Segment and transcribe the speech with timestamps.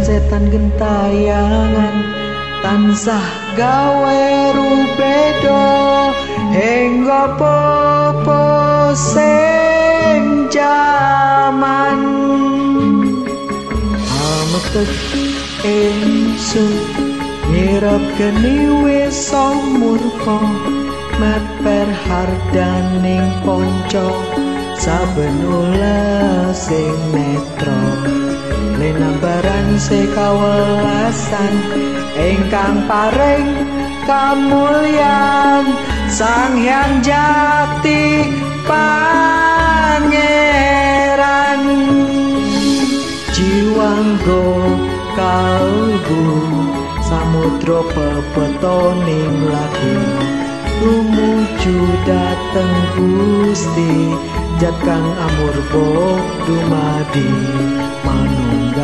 [0.00, 1.96] setan gentayangan
[2.64, 4.24] tansah gawe
[4.56, 5.68] rubedo
[6.56, 8.44] hingga popo
[8.96, 12.00] sing jaman.
[14.08, 14.92] Ametet
[15.60, 16.72] ingsun
[17.52, 19.28] nyirap geni wis
[19.76, 20.40] murka
[21.20, 24.08] meper hardaning ponco
[24.80, 26.00] saben ula
[26.56, 26.96] sing
[28.78, 31.54] linambaran sekawelasan
[32.18, 33.48] ingkang paring
[34.06, 35.64] kamulyan
[36.10, 38.26] sang hyang jati
[38.66, 40.02] pangeran.
[43.32, 44.76] Jiwanggo
[45.18, 46.24] kalbu
[47.02, 49.98] samudra pepetoning lagu
[50.82, 54.14] tumuju dateng Gusti
[54.58, 55.86] jat kang amurba
[56.46, 57.30] dumadi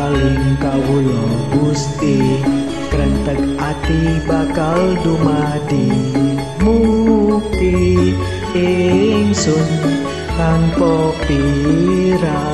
[0.09, 1.21] manunggaling kawula
[1.53, 2.41] Gusti
[2.89, 5.89] krentek ati bakal dumadi.
[6.65, 8.13] Mukti
[8.57, 9.69] ingsun
[10.33, 12.49] tanpa pirati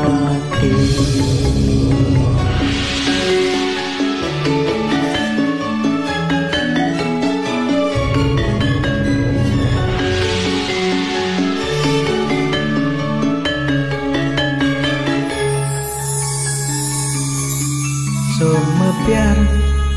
[18.35, 19.39] sumebyar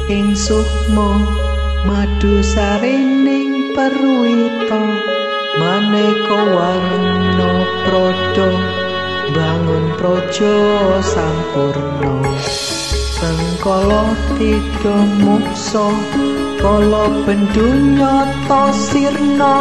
[0.06, 1.26] ing sukma
[1.82, 4.78] madu sarining perwita
[5.58, 7.50] maneka warna
[7.82, 8.50] prada
[9.34, 10.54] bangun praja
[11.02, 12.14] sampurna.
[13.18, 15.90] Sengkala tiga muksa
[16.62, 19.58] kala bendunya to sirna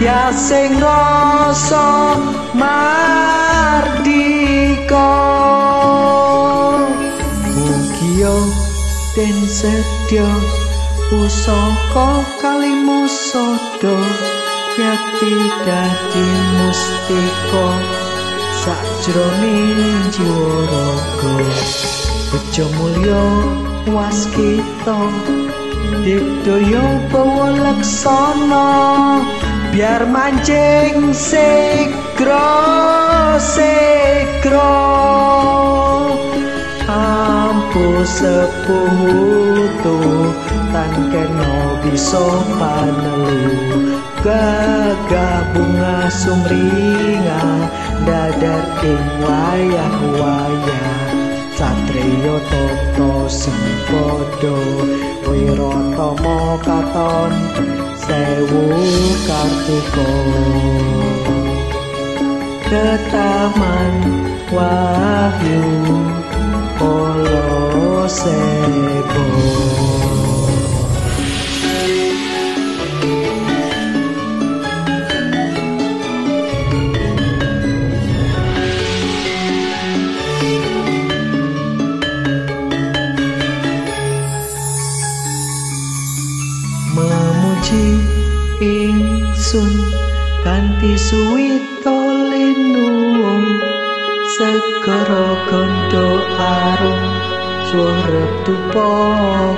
[0.00, 2.16] ya sing rasa
[2.56, 3.92] mardika
[8.22, 8.34] mugia
[9.16, 10.26] den sedya
[11.10, 12.08] pusaka
[12.40, 13.96] kalimusada
[14.78, 15.34] yakti
[15.66, 17.66] dadi mustika
[18.62, 21.34] sakjroning jiwa raga
[22.30, 23.24] bejo mulya
[23.90, 24.98] waskita
[26.04, 28.66] didaya bawa laksana
[29.74, 32.61] biar mancing segra
[38.22, 39.98] seputu
[40.70, 43.58] tan kena bisa panelu.
[44.22, 47.42] Gagah bunga sumringa
[48.06, 50.94] dadar ing wayah-wayah
[51.58, 54.58] satriya tata sempada
[55.26, 57.34] wiratama katon
[57.98, 58.70] sewu
[59.26, 60.10] kartika.
[62.70, 63.94] Ketaman
[64.54, 65.71] wahyu
[88.62, 89.74] ingsun
[90.44, 91.96] kanthi suwita
[92.30, 93.46] linuwun
[94.34, 96.06] segara gondo
[96.50, 97.21] arum
[97.72, 98.92] suara tupa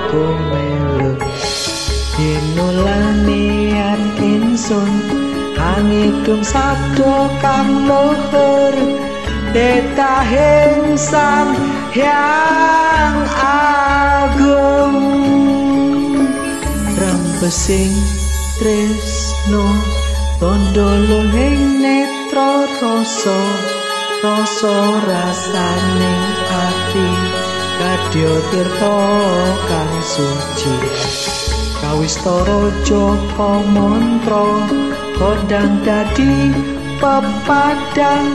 [0.07, 1.19] gomeluk
[2.15, 4.87] dinulanian ingsun
[5.59, 8.71] angidung sabdo kang luhur.
[9.51, 11.51] Detahing sang
[11.91, 14.99] hyang agung.
[16.95, 17.95] Rambesing
[18.63, 19.67] tresno
[20.39, 23.39] tondo lohing netra rasa
[24.23, 27.34] rasa rasaning ati
[27.79, 28.97] kadya tirta
[29.67, 30.75] kang suci.
[31.81, 34.47] Kawistara japa mantra
[35.19, 36.55] kodang dadi
[36.97, 38.29] pepadang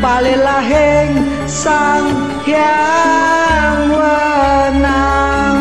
[0.00, 1.14] palelahing
[1.44, 2.08] sang
[2.46, 5.60] hyang wenang.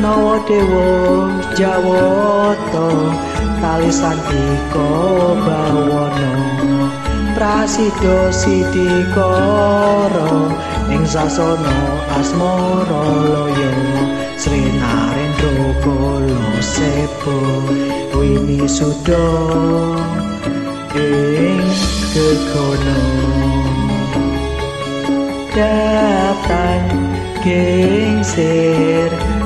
[0.00, 1.28] Nawa dewa
[1.60, 2.88] Jawata
[3.60, 4.88] kali santika
[5.44, 6.32] bawana.
[7.36, 9.12] Prasidya Sidikara
[10.94, 11.74] ing sasana
[12.18, 13.72] asmara loya
[14.42, 16.42] Sri Narendra Kala
[16.72, 17.36] Sepo
[18.18, 19.26] wini suda
[21.06, 21.68] ing
[22.12, 23.00] gegono
[25.54, 26.84] Datan
[27.44, 29.39] gengsir